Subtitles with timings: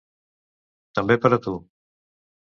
[0.99, 1.53] També per a tu.